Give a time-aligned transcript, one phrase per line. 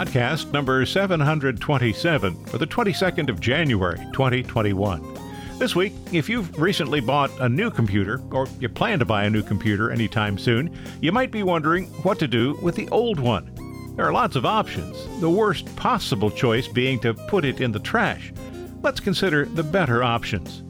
[0.00, 5.18] Podcast number 727 for the 22nd of January 2021.
[5.58, 9.30] This week, if you've recently bought a new computer, or you plan to buy a
[9.30, 13.52] new computer anytime soon, you might be wondering what to do with the old one.
[13.94, 17.78] There are lots of options, the worst possible choice being to put it in the
[17.78, 18.32] trash.
[18.80, 20.62] Let's consider the better options.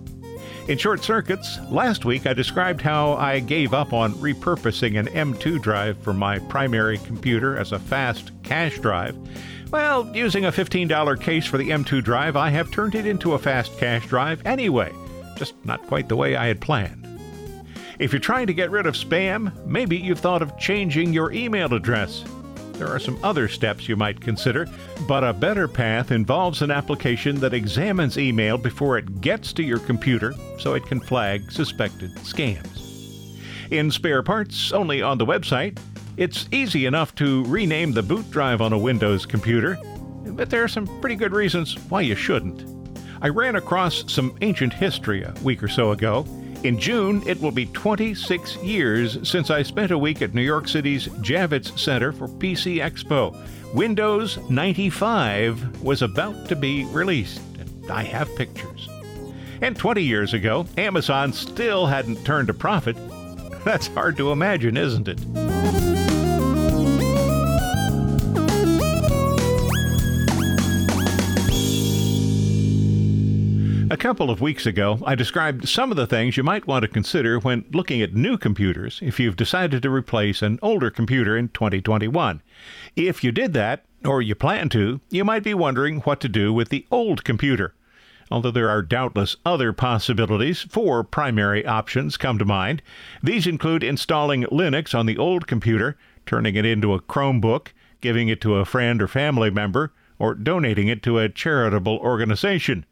[0.69, 5.60] In short circuits, last week I described how I gave up on repurposing an M2
[5.60, 9.16] drive for my primary computer as a fast cache drive.
[9.73, 13.38] Well, using a $15 case for the M2 drive, I have turned it into a
[13.38, 14.92] fast cache drive anyway,
[15.37, 17.06] just not quite the way I had planned.
[17.99, 21.74] If you're trying to get rid of spam, maybe you've thought of changing your email
[21.74, 22.24] address.
[22.80, 24.66] There are some other steps you might consider,
[25.06, 29.80] but a better path involves an application that examines email before it gets to your
[29.80, 33.37] computer so it can flag suspected scams.
[33.70, 35.78] In spare parts, only on the website,
[36.16, 39.76] it's easy enough to rename the boot drive on a Windows computer,
[40.24, 42.65] but there are some pretty good reasons why you shouldn't.
[43.20, 46.24] I ran across some ancient history a week or so ago
[46.62, 50.68] in June, it will be 26 years since I spent a week at New York
[50.68, 53.34] City's Javits Center for PC Expo.
[53.72, 58.88] Windows 95 was about to be released, and I have pictures.
[59.62, 62.96] And 20 years ago, Amazon still hadn't turned a profit.
[63.64, 65.59] That's hard to imagine, isn't it?
[73.93, 76.88] A couple of weeks ago, I described some of the things you might want to
[76.88, 81.49] consider when looking at new computers if you've decided to replace an older computer in
[81.49, 82.41] 2021.
[82.95, 86.53] If you did that, or you plan to, you might be wondering what to do
[86.53, 87.75] with the old computer.
[88.31, 92.83] Although there are doubtless other possibilities, four primary options come to mind.
[93.25, 98.41] These include installing Linux on the old computer, turning it into a Chromebook, giving it
[98.43, 102.87] to a friend or family member, or donating it to a charitable organization.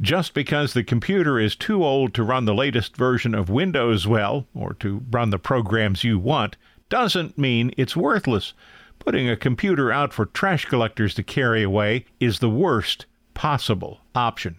[0.00, 4.46] Just because the computer is too old to run the latest version of Windows well,
[4.54, 6.56] or to run the programs you want,
[6.88, 8.52] doesn't mean it's worthless.
[8.98, 14.56] Putting a computer out for trash collectors to carry away is the worst possible option.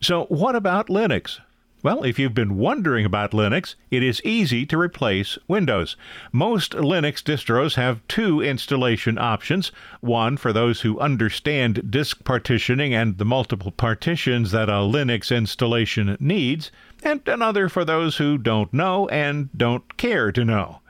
[0.00, 1.40] So, what about Linux?
[1.82, 5.94] Well, if you've been wondering about Linux, it is easy to replace Windows.
[6.32, 9.70] Most Linux distros have two installation options
[10.00, 16.16] one for those who understand disk partitioning and the multiple partitions that a Linux installation
[16.18, 16.72] needs,
[17.02, 20.80] and another for those who don't know and don't care to know.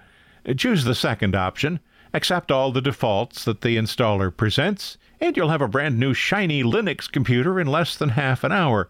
[0.57, 1.81] Choose the second option,
[2.15, 6.63] accept all the defaults that the installer presents, and you'll have a brand new shiny
[6.63, 8.89] Linux computer in less than half an hour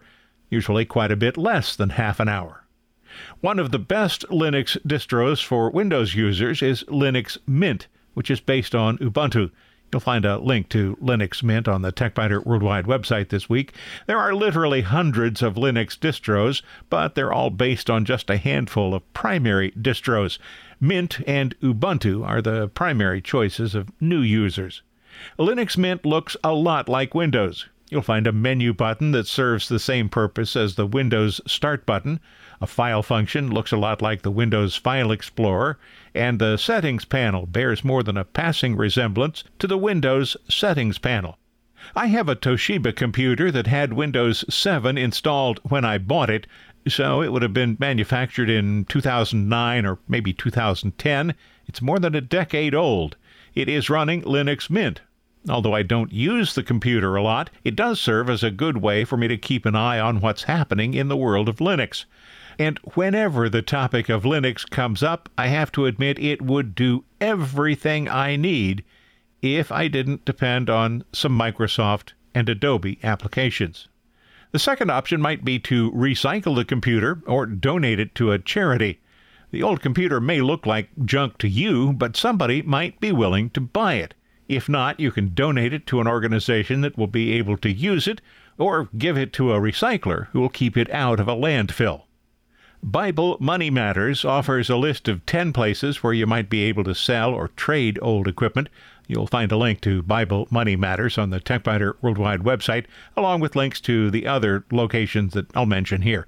[0.49, 2.63] usually quite a bit less than half an hour.
[3.41, 8.75] One of the best Linux distros for Windows users is Linux Mint, which is based
[8.75, 9.51] on Ubuntu.
[9.91, 13.73] You'll find a link to Linux Mint on the TechByter Worldwide website this week.
[14.05, 18.93] There are literally hundreds of Linux distros, but they're all based on just a handful
[18.93, 20.39] of primary distros.
[20.81, 24.83] Mint and Ubuntu are the primary choices of new users.
[25.39, 27.67] Linux Mint looks a lot like Windows.
[27.89, 32.19] You'll find a menu button that serves the same purpose as the Windows Start button.
[32.59, 35.79] A file function looks a lot like the Windows File Explorer,
[36.13, 41.37] and the Settings panel bears more than a passing resemblance to the Windows Settings panel.
[41.95, 46.45] I have a Toshiba computer that had Windows 7 installed when I bought it,
[46.89, 51.35] so it would have been manufactured in 2009 or maybe 2010.
[51.67, 53.15] It's more than a decade old.
[53.55, 54.99] It is running Linux Mint,
[55.49, 59.05] Although I don't use the computer a lot, it does serve as a good way
[59.05, 62.03] for me to keep an eye on what's happening in the world of Linux.
[62.59, 67.05] And whenever the topic of Linux comes up, I have to admit it would do
[67.21, 68.83] everything I need
[69.41, 73.87] if I didn't depend on some Microsoft and Adobe applications.
[74.51, 78.99] The second option might be to recycle the computer or donate it to a charity.
[79.51, 83.61] The old computer may look like junk to you, but somebody might be willing to
[83.61, 84.13] buy it.
[84.47, 88.07] If not, you can donate it to an organization that will be able to use
[88.07, 88.21] it,
[88.57, 92.03] or give it to a recycler who will keep it out of a landfill.
[92.83, 96.93] Bible Money Matters offers a list of 10 places where you might be able to
[96.93, 98.69] sell or trade old equipment.
[99.07, 102.85] You'll find a link to Bible Money Matters on the TechByter Worldwide website,
[103.15, 106.27] along with links to the other locations that I'll mention here.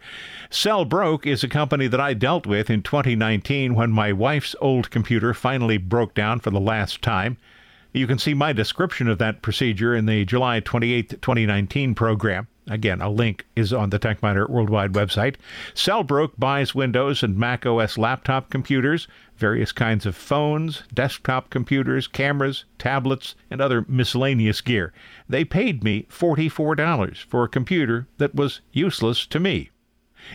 [0.50, 5.34] SellBroke is a company that I dealt with in 2019 when my wife's old computer
[5.34, 7.38] finally broke down for the last time.
[7.92, 12.48] You can see my description of that procedure in the July 28, 2019 program.
[12.68, 15.38] Again, a link is on the TechByter Worldwide website.
[15.74, 19.08] SellBroke buys Windows and Mac OS laptop computers,
[19.38, 24.94] various kinds of phones, desktop computers, cameras, tablets, and other miscellaneous gear.
[25.28, 29.72] They paid me $44 for a computer that was useless to me.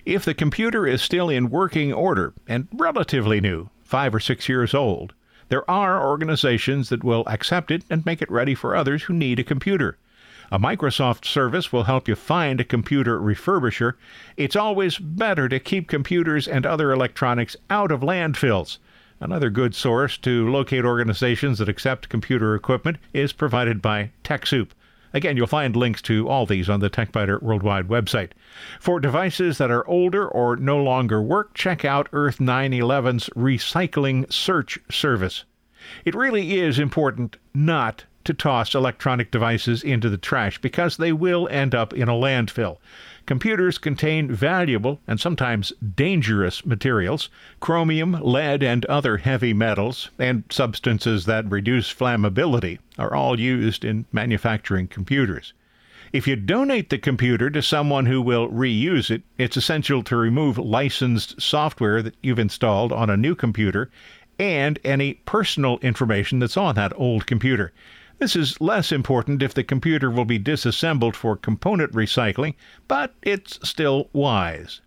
[0.05, 4.75] If the computer is still in working order and relatively new, five or six years
[4.75, 5.15] old,
[5.55, 9.39] there are organizations that will accept it and make it ready for others who need
[9.39, 9.97] a computer.
[10.51, 13.93] A Microsoft service will help you find a computer refurbisher.
[14.37, 18.79] It's always better to keep computers and other electronics out of landfills.
[19.21, 24.71] Another good source to locate organizations that accept computer equipment is provided by TechSoup.
[25.15, 28.31] Again, you'll find links to all these on the TechByter Worldwide website.
[28.81, 34.81] For devices that are older or no longer work, check out Earth 911's Recycling Search
[34.91, 35.45] Service.
[36.05, 41.47] It really is important not to toss electronic devices into the trash because they will
[41.49, 42.79] end up in a landfill.
[43.27, 51.25] Computers contain valuable and sometimes dangerous materials chromium, lead, and other heavy metals, and substances
[51.25, 55.55] that reduce flammability are all used in manufacturing computers.
[56.13, 60.59] If you donate the computer to someone who will reuse it, it's essential to remove
[60.59, 63.91] licensed software that you've installed on a new computer
[64.39, 67.73] and any personal information that's on that old computer.
[68.19, 72.55] This is less important if the computer will be disassembled for component recycling,
[72.87, 74.81] but it's still wise.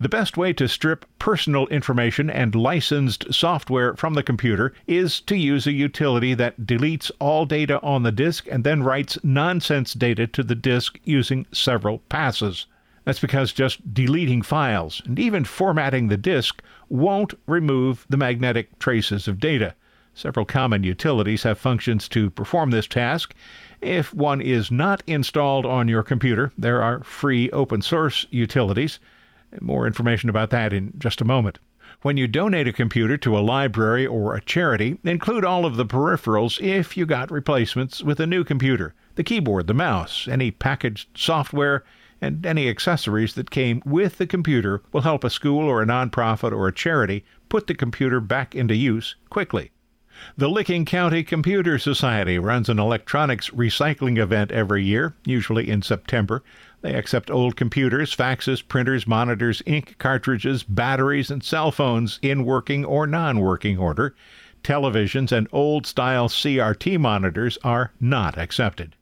[0.00, 5.36] The best way to strip personal information and licensed software from the computer is to
[5.36, 10.26] use a utility that deletes all data on the disk and then writes nonsense data
[10.28, 12.66] to the disk using several passes.
[13.04, 19.28] That's because just deleting files and even formatting the disk won't remove the magnetic traces
[19.28, 19.74] of data.
[20.16, 23.34] Several common utilities have functions to perform this task.
[23.80, 29.00] If one is not installed on your computer, there are free open source utilities.
[29.60, 31.58] More information about that in just a moment.
[32.02, 35.84] When you donate a computer to a library or a charity, include all of the
[35.84, 41.08] peripherals if you got replacements with a new computer the keyboard, the mouse, any packaged
[41.16, 41.84] software,
[42.20, 46.52] and any accessories that came with the computer will help a school or a nonprofit
[46.52, 49.72] or a charity put the computer back into use quickly.
[50.36, 56.42] The Licking County Computer Society runs an electronics recycling event every year, usually in September.
[56.82, 62.84] They accept old computers, faxes, printers, monitors, ink cartridges, batteries, and cell phones in working
[62.84, 64.14] or non working order.
[64.62, 68.96] Televisions and old style CRT monitors are not accepted.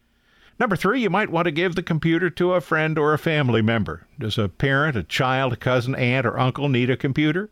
[0.59, 3.63] Number three, you might want to give the computer to a friend or a family
[3.63, 4.07] member.
[4.19, 7.51] Does a parent, a child, a cousin, aunt, or uncle need a computer?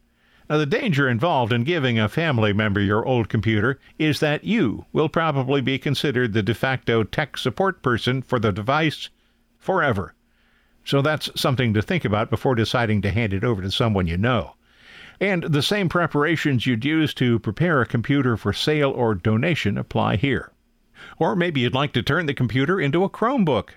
[0.51, 4.85] Now, the danger involved in giving a family member your old computer is that you
[4.93, 9.11] will probably be considered the de facto tech support person for the device
[9.61, 10.13] forever.
[10.85, 14.19] So that's something to think about before deciding to hand it over to someone you
[14.19, 14.57] know.
[15.21, 20.17] And the same preparations you'd use to prepare a computer for sale or donation apply
[20.17, 20.51] here.
[21.21, 23.69] Or maybe you'd like to turn the computer into a Chromebook.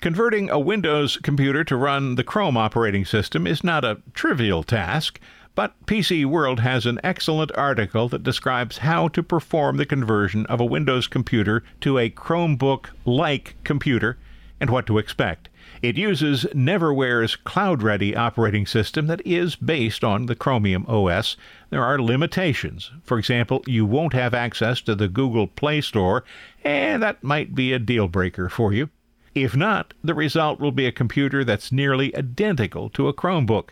[0.00, 5.20] Converting a Windows computer to run the Chrome operating system is not a trivial task.
[5.54, 10.60] But PC World has an excellent article that describes how to perform the conversion of
[10.60, 14.16] a Windows computer to a Chromebook like computer
[14.60, 15.48] and what to expect.
[15.82, 21.36] It uses Neverware's Cloud Ready operating system that is based on the Chromium OS.
[21.70, 22.90] There are limitations.
[23.02, 26.22] For example, you won't have access to the Google Play Store,
[26.62, 28.90] and that might be a deal breaker for you.
[29.34, 33.70] If not, the result will be a computer that's nearly identical to a Chromebook.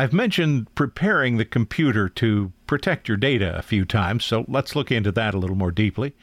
[0.00, 4.90] I've mentioned preparing the computer to protect your data a few times, so let's look
[4.90, 6.14] into that a little more deeply.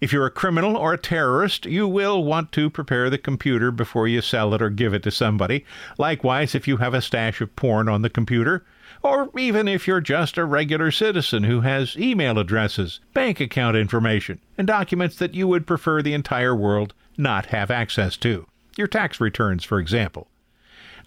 [0.00, 4.08] If you're a criminal or a terrorist, you will want to prepare the computer before
[4.08, 5.66] you sell it or give it to somebody.
[5.98, 8.64] Likewise, if you have a stash of porn on the computer,
[9.02, 14.40] or even if you're just a regular citizen who has email addresses, bank account information,
[14.56, 18.46] and documents that you would prefer the entire world not have access to.
[18.78, 20.26] Your tax returns, for example.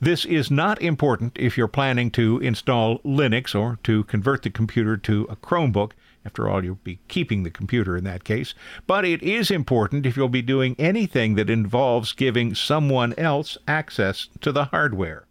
[0.01, 4.95] This is not important if you're planning to install Linux or to convert the computer
[4.95, 5.91] to a Chromebook.
[6.23, 8.53] After all, you'll be keeping the computer in that case.
[8.87, 14.29] But it is important if you'll be doing anything that involves giving someone else access
[14.39, 15.25] to the hardware.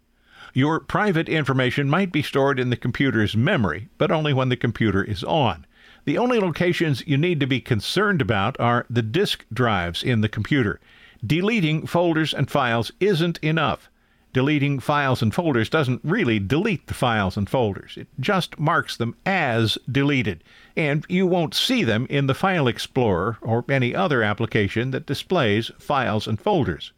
[0.53, 5.03] Your private information might be stored in the computer's memory, but only when the computer
[5.03, 5.65] is on.
[6.05, 10.29] The only locations you need to be concerned about are the disk drives in the
[10.29, 10.79] computer.
[11.25, 13.89] Deleting folders and files isn't enough.
[14.31, 17.95] Deleting files and folders doesn't really delete the files and folders.
[17.97, 20.43] It just marks them as deleted,
[20.75, 25.71] and you won't see them in the File Explorer or any other application that displays
[25.79, 26.91] files and folders.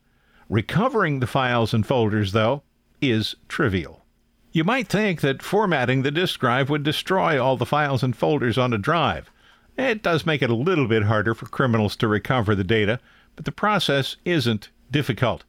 [0.50, 2.64] Recovering the files and folders, though,
[3.02, 4.04] is trivial.
[4.52, 8.58] You might think that formatting the disk drive would destroy all the files and folders
[8.58, 9.32] on a drive.
[9.78, 13.00] It does make it a little bit harder for criminals to recover the data,
[13.38, 15.46] but the process isn't difficult.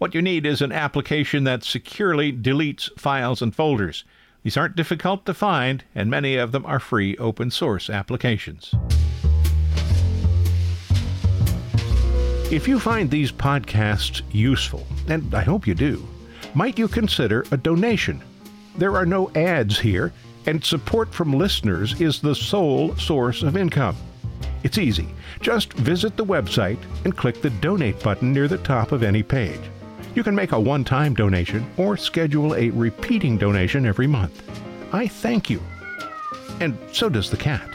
[0.00, 4.02] What you need is an application that securely deletes files and folders.
[4.42, 8.74] These aren't difficult to find, and many of them are free open source applications.
[12.50, 16.08] If you find these podcasts useful, and I hope you do,
[16.54, 18.22] might you consider a donation?
[18.78, 20.14] There are no ads here,
[20.46, 23.98] and support from listeners is the sole source of income.
[24.62, 25.08] It's easy.
[25.42, 29.60] Just visit the website and click the donate button near the top of any page.
[30.14, 34.42] You can make a one time donation or schedule a repeating donation every month.
[34.92, 35.62] I thank you.
[36.58, 37.68] And so does the cat.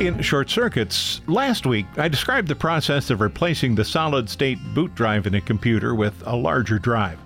[0.00, 4.94] In Short Circuits, last week I described the process of replacing the solid state boot
[4.94, 7.18] drive in a computer with a larger drive.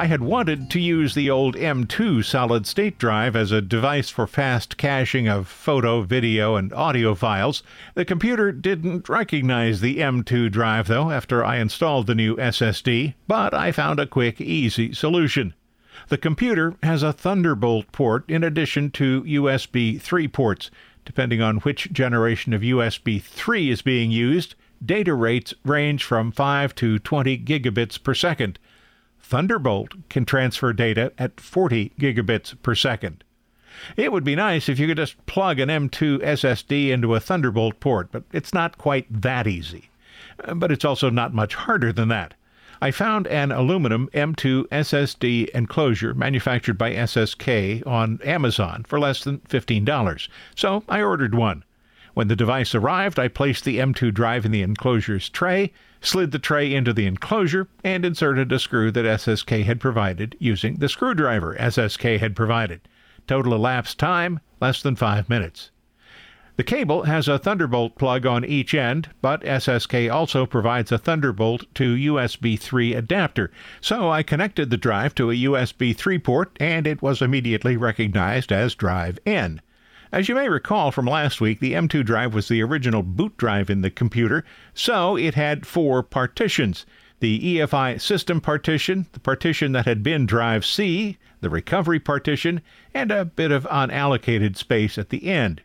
[0.00, 4.26] I had wanted to use the old M2 solid state drive as a device for
[4.26, 7.62] fast caching of photo, video, and audio files.
[7.92, 13.52] The computer didn't recognize the M2 drive, though, after I installed the new SSD, but
[13.52, 15.52] I found a quick, easy solution.
[16.08, 20.70] The computer has a Thunderbolt port in addition to USB 3 ports.
[21.04, 26.74] Depending on which generation of USB 3 is being used, data rates range from 5
[26.76, 28.58] to 20 gigabits per second.
[29.30, 33.22] Thunderbolt can transfer data at 40 gigabits per second.
[33.96, 37.78] It would be nice if you could just plug an M2 SSD into a Thunderbolt
[37.78, 39.88] port, but it's not quite that easy.
[40.42, 42.34] Uh, but it's also not much harder than that.
[42.82, 49.38] I found an aluminum M2 SSD enclosure manufactured by SSK on Amazon for less than
[49.48, 51.62] $15, so I ordered one.
[52.14, 56.38] When the device arrived, I placed the M2 drive in the enclosure's tray, slid the
[56.38, 61.56] tray into the enclosure, and inserted a screw that SSK had provided using the screwdriver
[61.58, 62.80] SSK had provided.
[63.26, 65.70] Total elapsed time less than five minutes.
[66.56, 71.64] The cable has a Thunderbolt plug on each end, but SSK also provides a Thunderbolt
[71.76, 73.50] to USB 3 adapter.
[73.80, 78.52] So I connected the drive to a USB 3 port and it was immediately recognized
[78.52, 79.62] as drive N.
[80.12, 83.70] As you may recall from last week, the M2 drive was the original boot drive
[83.70, 86.84] in the computer, so it had four partitions
[87.20, 92.60] the EFI system partition, the partition that had been drive C, the recovery partition,
[92.92, 95.62] and a bit of unallocated space at the end.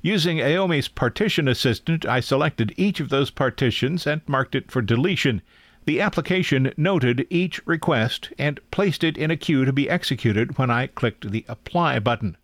[0.00, 5.42] Using AOMEI's Partition Assistant, I selected each of those partitions and marked it for deletion.
[5.86, 10.70] The application noted each request and placed it in a queue to be executed when
[10.70, 12.36] I clicked the Apply button.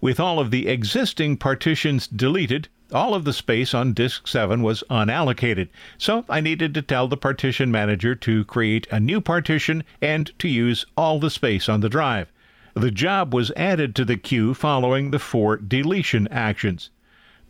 [0.00, 4.82] With all of the existing partitions deleted, all of the space on disk 7 was
[4.90, 10.30] unallocated, so I needed to tell the partition manager to create a new partition and
[10.38, 12.32] to use all the space on the drive.
[12.74, 16.90] The job was added to the queue following the four deletion actions.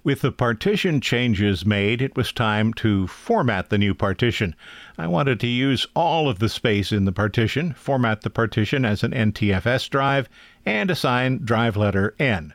[0.06, 4.54] With the partition changes made, it was time to format the new partition.
[4.96, 9.02] I wanted to use all of the space in the partition, format the partition as
[9.02, 10.28] an NTFS drive,
[10.64, 12.54] and assign drive letter N.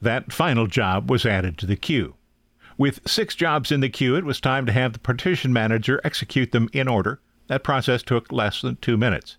[0.00, 2.14] That final job was added to the queue.
[2.78, 6.52] With six jobs in the queue, it was time to have the partition manager execute
[6.52, 7.20] them in order.
[7.48, 9.36] That process took less than two minutes.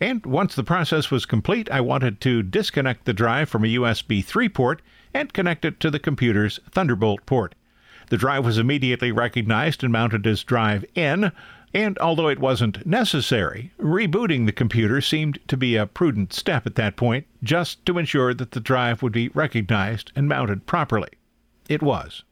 [0.00, 4.24] And once the process was complete, I wanted to disconnect the drive from a USB
[4.24, 7.54] 3 port and connect it to the computer's Thunderbolt port.
[8.10, 11.32] The drive was immediately recognized and mounted as drive N,
[11.72, 16.76] and although it wasn't necessary, rebooting the computer seemed to be a prudent step at
[16.76, 21.08] that point, just to ensure that the drive would be recognized and mounted properly.
[21.68, 22.22] It was.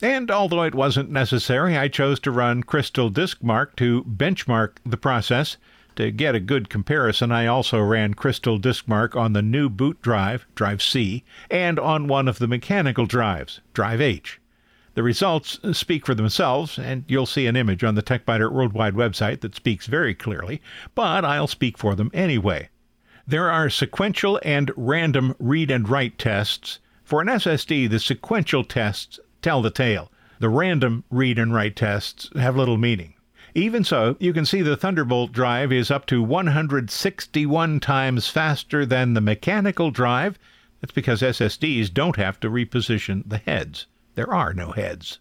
[0.00, 4.96] And although it wasn't necessary, I chose to run Crystal Disk Mark to benchmark the
[4.96, 5.56] process.
[5.98, 10.46] To get a good comparison, I also ran Crystal Diskmark on the new boot drive,
[10.54, 14.40] Drive C, and on one of the mechanical drives, Drive H.
[14.94, 19.40] The results speak for themselves, and you'll see an image on the TechByter Worldwide website
[19.40, 20.62] that speaks very clearly,
[20.94, 22.68] but I'll speak for them anyway.
[23.26, 26.78] There are sequential and random read and write tests.
[27.02, 30.12] For an SSD, the sequential tests tell the tale.
[30.38, 33.14] The random read and write tests have little meaning.
[33.58, 39.14] Even so, you can see the Thunderbolt drive is up to 161 times faster than
[39.14, 40.38] the mechanical drive.
[40.80, 43.86] That's because SSDs don't have to reposition the heads.
[44.14, 45.18] There are no heads.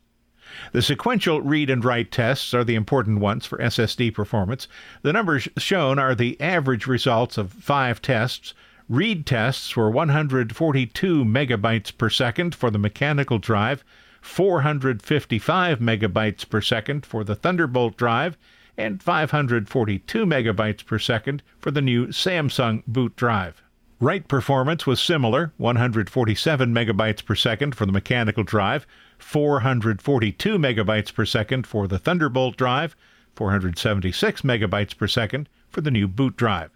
[0.72, 4.68] The sequential read and write tests are the important ones for SSD performance.
[5.02, 8.54] The numbers shown are the average results of five tests.
[8.88, 13.84] Read tests were 142 megabytes per second for the mechanical drive,
[14.22, 18.38] 455 megabytes per second for the Thunderbolt drive,
[18.78, 23.62] and 542 megabytes per second for the new Samsung boot drive.
[24.00, 28.86] Write performance was similar 147 megabytes per second for the mechanical drive,
[29.18, 32.96] 442 megabytes per second for the Thunderbolt drive,
[33.36, 36.70] 476 megabytes per second for the new boot drive.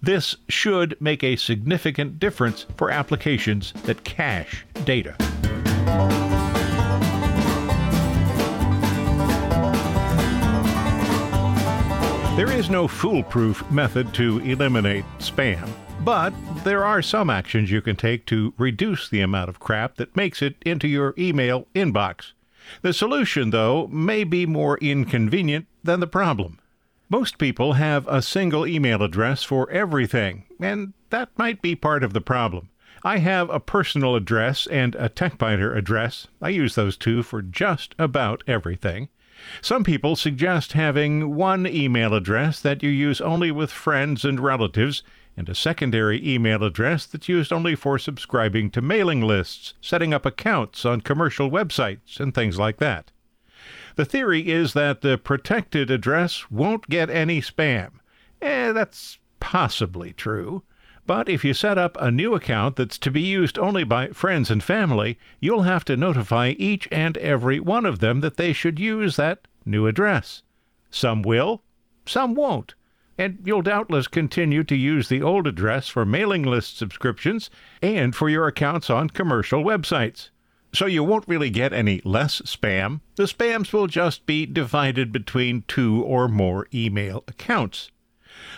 [0.00, 5.16] This should make a significant difference for applications that cache data.
[12.38, 15.68] There is no foolproof method to eliminate spam.
[16.04, 20.14] But there are some actions you can take to reduce the amount of crap that
[20.14, 22.34] makes it into your email inbox.
[22.82, 26.60] The solution, though, may be more inconvenient than the problem.
[27.08, 32.12] Most people have a single email address for everything, and that might be part of
[32.12, 32.68] the problem.
[33.02, 36.28] I have a personal address and a TechByter address.
[36.40, 39.08] I use those two for just about everything.
[39.60, 45.02] Some people suggest having one email address that you use only with friends and relatives
[45.36, 50.26] and a secondary email address that's used only for subscribing to mailing lists, setting up
[50.26, 53.12] accounts on commercial websites, and things like that.
[53.94, 58.00] The theory is that the protected address won't get any spam.
[58.42, 60.62] Eh, that's possibly true.
[61.08, 64.48] But if you set up a new account that's to be used only by friends
[64.48, 68.78] and family, you'll have to notify each and every one of them that they should
[68.78, 70.42] use that new address.
[70.90, 71.62] Some will,
[72.06, 72.74] some won't
[73.18, 77.50] and you'll doubtless continue to use the old address for mailing list subscriptions
[77.82, 80.30] and for your accounts on commercial websites.
[80.72, 83.00] So you won't really get any less spam.
[83.16, 87.90] The spams will just be divided between two or more email accounts.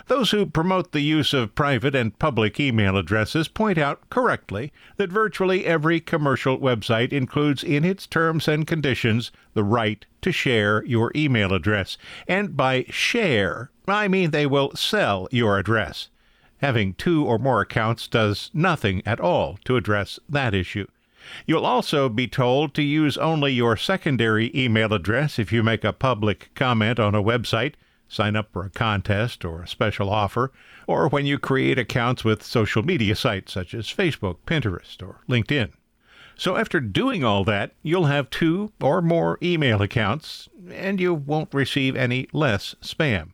[0.09, 5.11] Those who promote the use of private and public email addresses point out correctly that
[5.11, 11.13] virtually every commercial website includes in its terms and conditions the right to share your
[11.15, 11.97] email address.
[12.29, 16.09] And by share, I mean they will sell your address.
[16.59, 20.87] Having two or more accounts does nothing at all to address that issue.
[21.47, 25.93] You'll also be told to use only your secondary email address if you make a
[25.93, 27.75] public comment on a website
[28.11, 30.53] sign up for a contest or a special offer,
[30.87, 35.71] or when you create accounts with social media sites such as Facebook, Pinterest, or LinkedIn.
[36.37, 41.55] So after doing all that, you'll have two or more email accounts, and you won't
[41.55, 43.31] receive any less spam.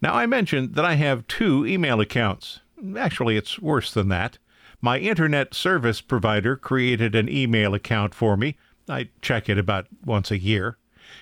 [0.00, 2.60] Now, I mentioned that I have two email accounts.
[2.96, 4.38] Actually, it's worse than that.
[4.80, 8.56] My internet service provider created an email account for me.
[8.88, 10.78] I check it about once a year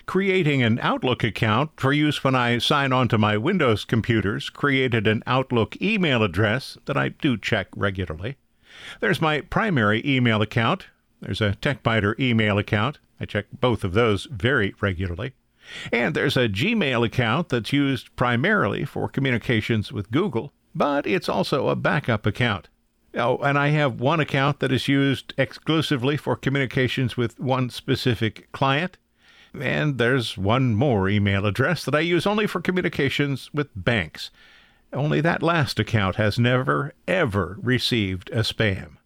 [0.06, 5.06] creating an Outlook account for use when I sign on to my Windows computers, created
[5.06, 8.36] an Outlook email address that I do check regularly.
[9.00, 10.86] There's my primary email account.
[11.20, 12.98] There's a TechByter email account.
[13.20, 15.32] I check both of those very regularly.
[15.92, 21.68] And there's a Gmail account that's used primarily for communications with Google, but it's also
[21.68, 22.68] a backup account.
[23.14, 28.52] Oh, and I have one account that is used exclusively for communications with one specific
[28.52, 28.98] client,
[29.60, 34.30] and there's one more email address that I use only for communications with banks.
[34.92, 38.96] Only that last account has never, ever received a spam.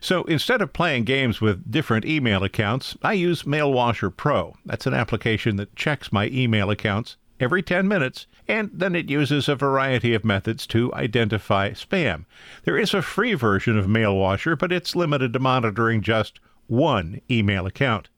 [0.00, 4.54] So instead of playing games with different email accounts, I use MailWasher Pro.
[4.66, 9.48] That's an application that checks my email accounts every 10 minutes, and then it uses
[9.48, 12.26] a variety of methods to identify spam.
[12.64, 17.66] There is a free version of MailWasher, but it's limited to monitoring just one email
[17.66, 18.08] account.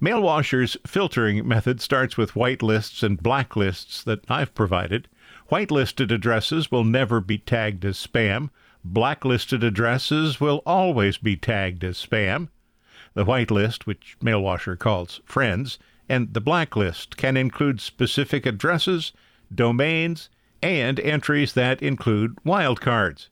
[0.00, 5.08] MailWasher's filtering method starts with whitelists and blacklists that I've provided.
[5.50, 8.50] Whitelisted addresses will never be tagged as spam.
[8.84, 12.48] Blacklisted addresses will always be tagged as spam.
[13.14, 19.12] The whitelist, which MailWasher calls friends, and the blacklist can include specific addresses,
[19.54, 20.28] domains,
[20.62, 23.28] and entries that include wildcards.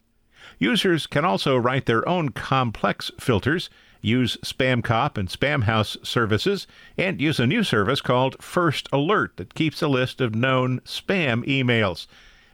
[0.59, 3.69] Users can also write their own complex filters
[4.05, 9.81] use SpamCop and Spamhaus services, and use a new service called First Alert that keeps
[9.81, 12.07] a list of known spam emails.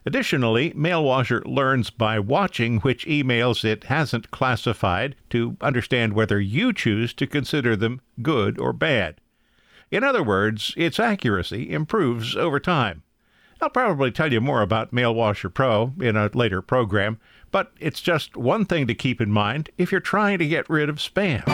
[0.05, 7.13] Additionally, MailWasher learns by watching which emails it hasn't classified to understand whether you choose
[7.13, 9.21] to consider them good or bad.
[9.91, 13.03] In other words, its accuracy improves over time.
[13.61, 17.19] I'll probably tell you more about Mailwasher Pro in a later program,
[17.51, 20.89] but it's just one thing to keep in mind if you're trying to get rid
[20.89, 21.45] of spam.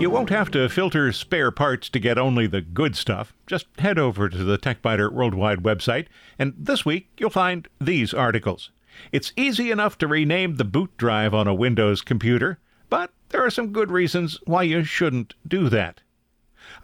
[0.00, 3.34] You won't have to filter spare parts to get only the good stuff.
[3.46, 6.06] Just head over to the TechByter Worldwide website,
[6.38, 8.70] and this week you'll find these articles.
[9.12, 13.50] It's easy enough to rename the boot drive on a Windows computer, but there are
[13.50, 16.00] some good reasons why you shouldn't do that.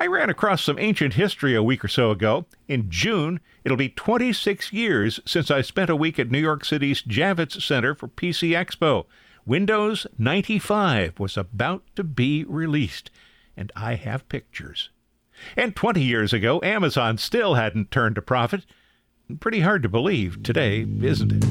[0.02, 2.46] I ran across some ancient history a week or so ago.
[2.66, 7.02] In June, it'll be 26 years since I spent a week at New York City's
[7.02, 9.04] Javits Center for PC Expo.
[9.44, 13.10] Windows 95 was about to be released,
[13.54, 14.88] and I have pictures.
[15.54, 18.64] And 20 years ago, Amazon still hadn't turned a profit.
[19.38, 21.44] Pretty hard to believe today, isn't it?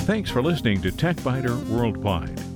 [0.00, 2.55] Thanks for listening to TechByter Worldwide